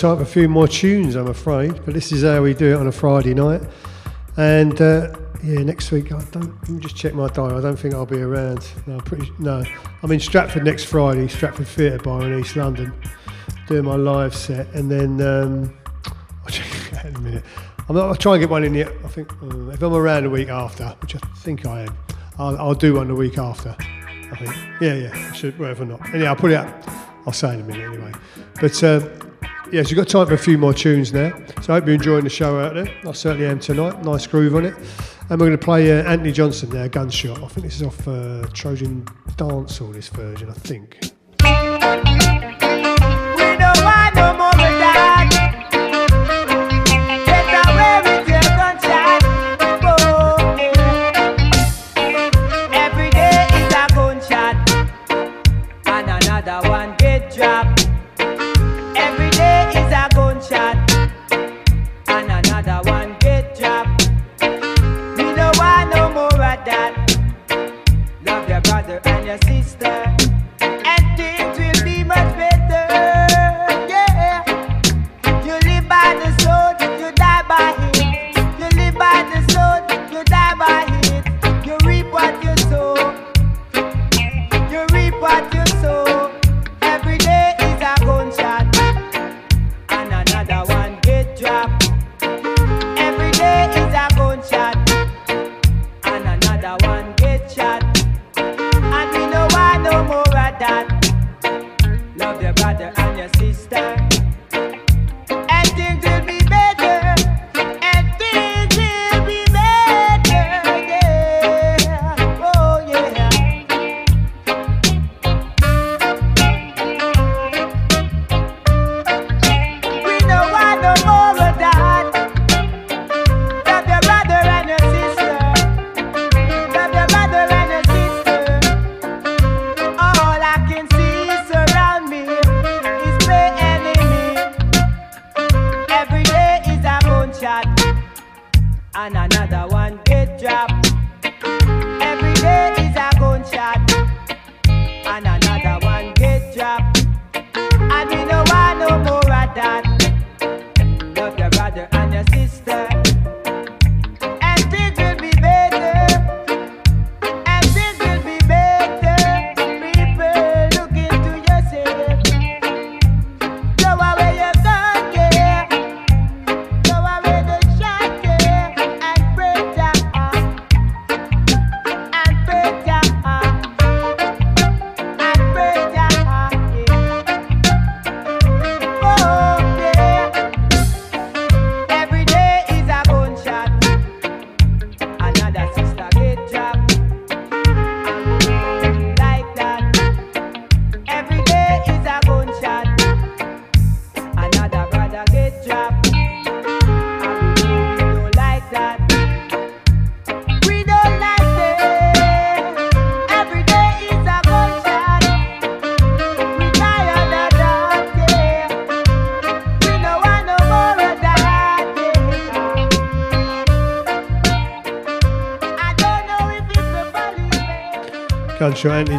[0.00, 2.86] For a few more tunes, I'm afraid, but this is how we do it on
[2.86, 3.62] a Friday night.
[4.36, 5.12] And uh,
[5.42, 6.54] yeah, next week I don't.
[6.62, 7.56] Let me just check my diary.
[7.56, 8.64] I don't think I'll be around.
[8.86, 9.64] No, pretty no.
[10.02, 12.92] I'm in Stratford next Friday, Stratford Theatre Bar in East London,
[13.66, 15.76] doing my live set, and then um,
[16.44, 17.44] I'll check that in a minute.
[17.88, 18.92] I'm not, I'll try and get one in yet.
[19.04, 21.98] I think uh, if I'm around the week after, which I think I am,
[22.38, 23.74] I'll, I'll do one the week after.
[23.80, 24.54] I think.
[24.80, 25.10] Yeah, yeah.
[25.12, 25.58] I should.
[25.58, 26.08] Whatever not.
[26.10, 26.88] And yeah, I'll put it up.
[27.26, 28.12] I'll say in a minute anyway.
[28.60, 28.84] But.
[28.84, 29.00] Uh,
[29.70, 31.30] Yes, you've got time for a few more tunes now.
[31.60, 32.88] So I hope you're enjoying the show out there.
[33.06, 34.02] I certainly am tonight.
[34.02, 34.74] Nice groove on it.
[35.28, 37.42] And we're going to play uh, Anthony Johnson now, Gunshot.
[37.42, 40.98] I think this is off uh, Trojan Dance Hall, this version, I think.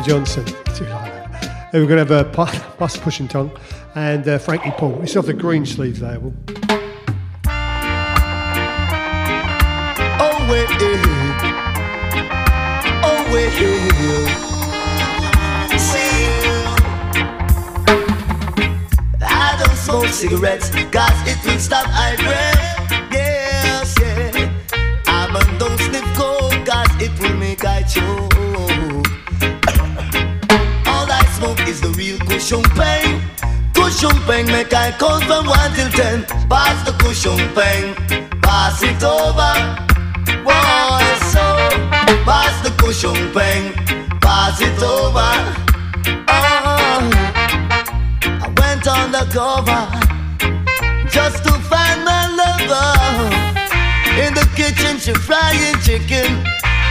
[0.06, 0.46] Gunshot Johnson.
[1.74, 2.30] We're going to have a
[2.78, 3.52] bus pushing tongue
[3.96, 5.02] and uh, Frankie Paul.
[5.02, 6.34] It's off the Greensleeves label.
[10.22, 10.68] Oh, wait.
[13.04, 13.52] Oh, wait.
[15.80, 16.26] See,
[19.22, 22.59] I don't smoke cigarettes, cause it will stop eye breath.
[34.30, 36.24] Pain make I count from one till ten.
[36.48, 37.96] Pass the cushion pain,
[38.44, 39.54] pass it over.
[40.46, 41.02] Boy,
[41.34, 41.42] so
[42.30, 43.74] pass the cushion pain,
[44.22, 45.32] pass it over.
[46.30, 47.10] Oh,
[48.46, 49.84] I went on the cover
[51.10, 53.34] just to find my lover.
[54.24, 56.30] In the kitchen, she frying chicken.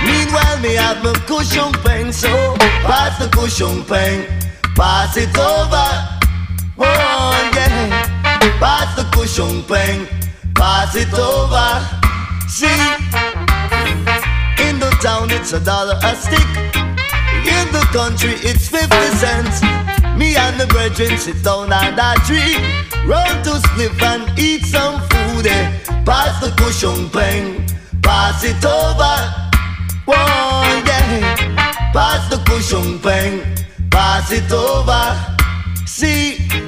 [0.05, 4.27] Meanwhile, me have my cushion pain, so pass the cushion pain,
[4.75, 6.18] pass it over.
[6.79, 7.91] Oh yeah,
[8.61, 10.07] pass the cushion plane,
[10.55, 11.69] pass it over.
[12.49, 12.67] See,
[14.63, 16.47] in the town it's a dollar a stick.
[17.45, 19.63] In the country it's 50 cents.
[20.17, 22.55] Me and the brethren sit down and a tree,
[23.07, 25.47] run to spliff and eat some food.
[25.47, 25.79] Eh?
[26.05, 27.67] Pass the cushion plane,
[28.03, 29.17] pass it over.
[30.07, 33.43] Oh yeah, pass the cushion plane,
[33.91, 35.37] pass it over.
[35.87, 36.68] See.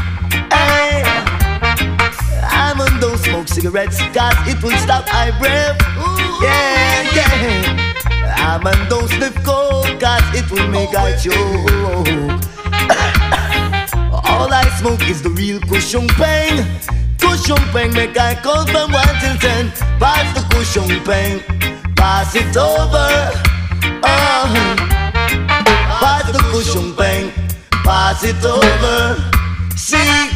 [2.81, 5.77] woman don't smoke cigarettes, cause it will stop my breath.
[6.41, 8.55] Yeah, yeah.
[8.55, 11.35] A man don't sniff coke, cause it will make I choke.
[14.25, 16.65] All I smoke is the real cushion pain.
[17.19, 19.71] Cushion pain make I count from one till ten.
[19.99, 21.41] Pass the cushion pain,
[21.95, 23.09] pass it over.
[24.03, 24.75] Uh-huh.
[26.01, 27.31] Pass the cushion pain,
[27.83, 29.17] pass it over.
[29.75, 30.30] See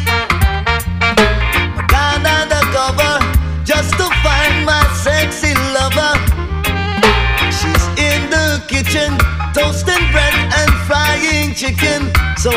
[8.95, 9.17] kitchen,
[9.53, 12.11] toasting bread and frying chicken.
[12.37, 12.51] So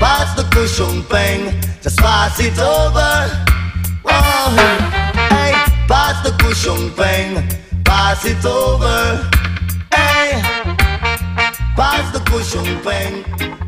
[0.00, 3.30] pass the kushung peng, just pass it over.
[4.06, 4.54] Oh,
[5.30, 5.52] hey,
[5.88, 7.46] pass the kushung peng,
[7.84, 9.30] pass it over.
[9.92, 10.40] Hey,
[11.76, 13.22] pass the kushung peng,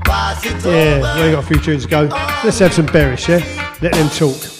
[0.05, 1.19] pass it yeah, over.
[1.19, 2.03] Yeah, we got a few tunes to go.
[2.45, 3.77] Let's have some Beres, yeah?
[3.83, 4.57] Let them talk.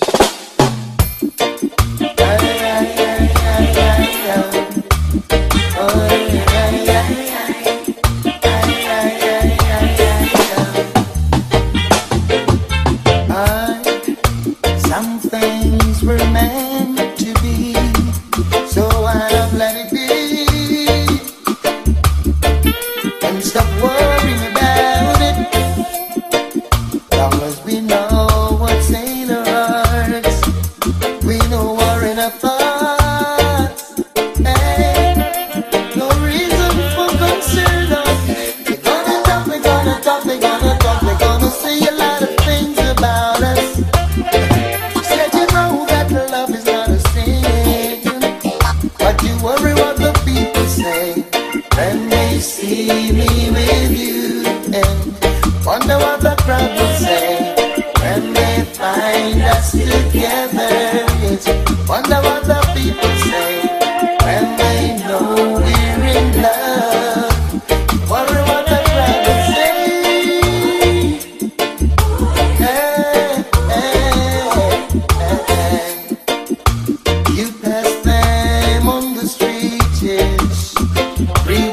[81.27, 81.66] Bring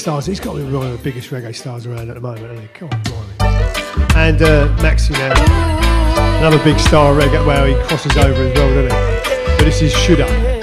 [0.00, 0.26] stars.
[0.26, 2.44] He's got to be one of the biggest reggae stars around at the moment.
[2.44, 2.68] Isn't he?
[2.68, 3.34] Come blimey.
[4.16, 7.46] And uh, Maxi now, another big star reggae.
[7.46, 9.56] Well, he crosses over as well, doesn't he?
[9.56, 9.92] But this is.
[9.92, 10.59] Should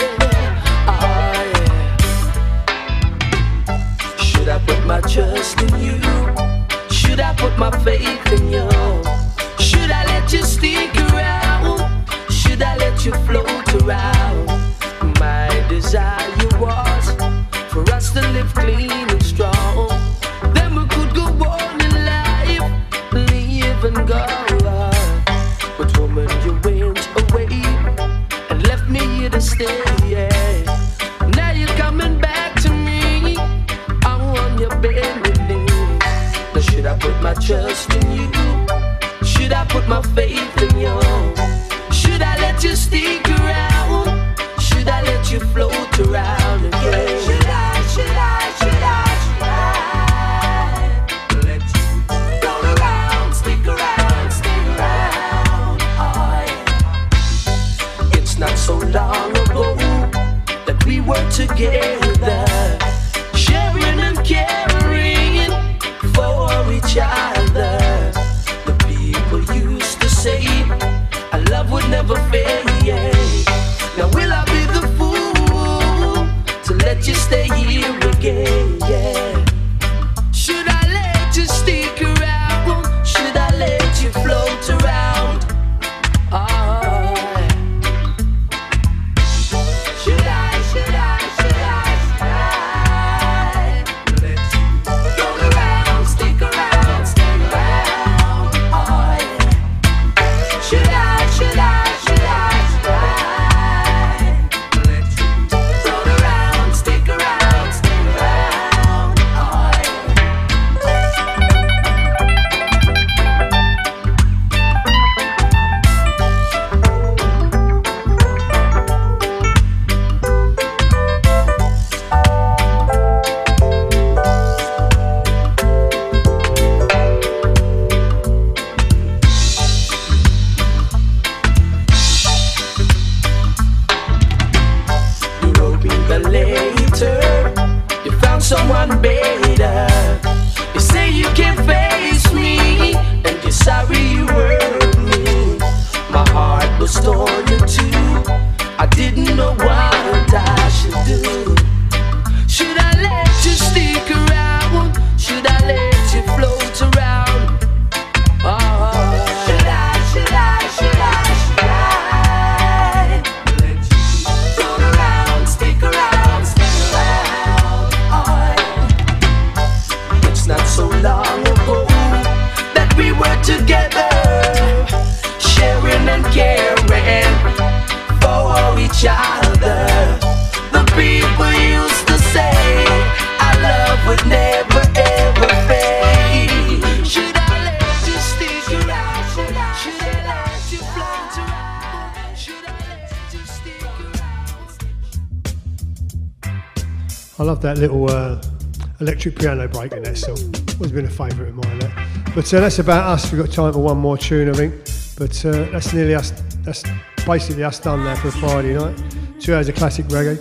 [202.48, 203.30] But uh, that's about us.
[203.30, 204.74] We've got time for one more tune, I think.
[205.18, 206.32] But uh, that's nearly us.
[206.62, 206.82] That's
[207.26, 208.98] basically us done there for a Friday night.
[209.38, 210.40] Two hours of classic reggae.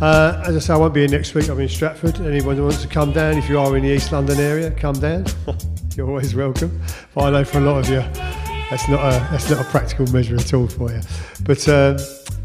[0.00, 1.48] Uh, as I say, I won't be here next week.
[1.48, 2.20] I'm in Stratford.
[2.20, 4.94] Anyone who wants to come down, if you are in the East London area, come
[4.94, 5.26] down.
[5.96, 6.80] You're always welcome.
[7.16, 8.02] But I know for a lot of you,
[8.70, 11.00] that's not a that's not a practical measure at all for you.
[11.42, 11.96] But um,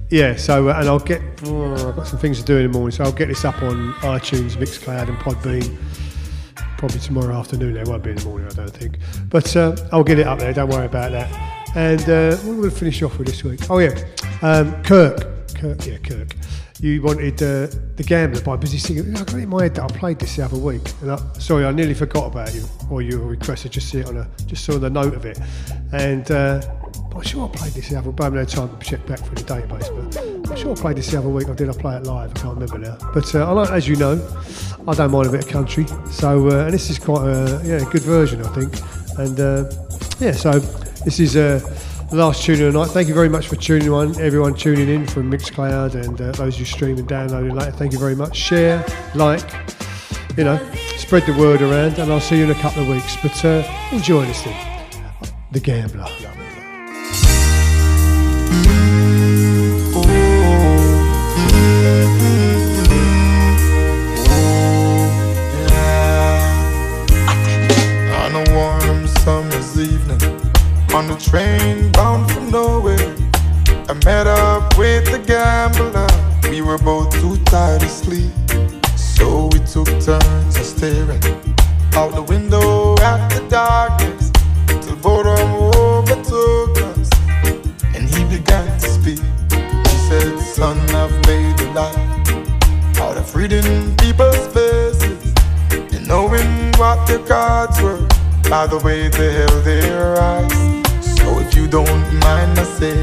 [0.10, 2.76] yeah, so uh, and I'll get oh, I've got some things to do in the
[2.76, 5.78] morning, so I'll get this up on iTunes, Mixcloud, and Podbean.
[6.78, 7.78] Probably tomorrow afternoon.
[7.78, 9.00] It won't be in the morning, I don't think.
[9.30, 10.54] But uh, I'll get it up there.
[10.54, 11.76] Don't worry about that.
[11.76, 13.70] And uh, what are we going to finish off with this week?
[13.70, 13.98] Oh yeah,
[14.42, 15.48] um, Kirk.
[15.56, 15.86] Kirk.
[15.86, 16.36] Yeah, Kirk.
[16.82, 19.04] You wanted uh, the Gambler by Busy Singer.
[19.10, 21.18] I got it in my head that I played this the other week, and I,
[21.40, 23.66] sorry, I nearly forgot about you or your request.
[23.66, 25.40] I just see it on a just saw the note of it,
[25.94, 26.62] and uh,
[27.16, 28.12] I'm sure I played this the other.
[28.12, 30.44] But I haven't had time to check back through the database.
[30.44, 31.48] But I'm sure I played this the other week.
[31.48, 32.32] Or did I play it live?
[32.32, 32.98] I can't remember now.
[33.14, 34.16] But uh, I like, as you know,
[34.86, 35.86] I don't mind a bit of country.
[36.16, 38.74] So uh, and this is quite a yeah good version, I think.
[39.20, 39.70] And uh,
[40.20, 40.60] yeah, so
[41.04, 41.36] this is.
[41.36, 41.60] Uh,
[42.10, 42.90] the last tune of the night.
[42.90, 46.58] Thank you very much for tuning in, everyone tuning in from Mixcloud and uh, those
[46.58, 47.72] who stream and downloading later.
[47.72, 48.38] Thank you very much.
[48.38, 48.86] Share,
[49.16, 49.44] like,
[50.38, 50.60] you know,
[50.98, 53.18] spread the word around, and I'll see you in a couple of weeks.
[53.22, 54.56] But uh, enjoy this thing.
[55.52, 56.06] The Gambler.
[71.30, 73.16] Train bound for nowhere,
[73.90, 76.08] I met up with the gambler.
[76.50, 78.32] We were both too tired to sleep,
[78.96, 81.24] so we took turns of staring
[81.94, 84.32] out the window at the darkness
[84.68, 87.10] till boredom overtook us,
[87.96, 89.22] and he began to speak.
[89.52, 95.34] He said, "Son, I've made a life out of reading people's faces
[95.74, 98.06] and knowing what their cards were
[98.50, 100.75] by the way they held their eyes.
[101.66, 102.96] You don't mind I say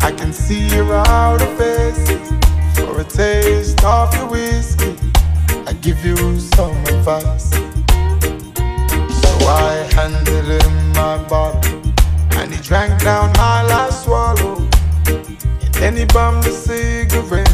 [0.00, 2.30] I can see your outer faces
[2.78, 4.94] for a taste of your whiskey.
[5.66, 7.50] I give you some advice.
[7.50, 11.82] So I handed him my bottle,
[12.38, 14.54] and he drank down my last swallow.
[15.08, 17.50] And then he bummed a cigarette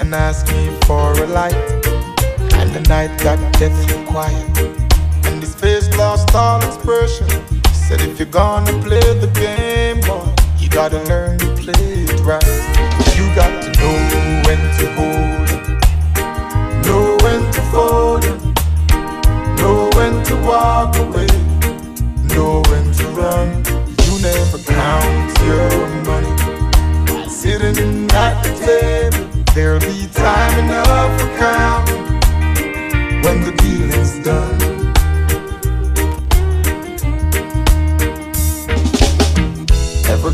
[0.00, 1.84] and asked me for a light.
[2.60, 4.56] And the night got deathly quiet,
[5.26, 7.53] and his face lost all expression.
[7.86, 10.24] Said, If you're gonna play the game, boy,
[10.58, 12.42] you gotta learn to play it right.
[13.14, 13.94] You got to know
[14.46, 18.40] when to hold it, know when to fold it,
[19.60, 21.26] know when to walk away,
[22.32, 23.48] know when to run.
[24.00, 25.68] You never count your
[26.08, 29.44] money sitting at the table.
[29.54, 32.02] There'll be time enough for counting
[33.24, 34.73] when the dealing's done.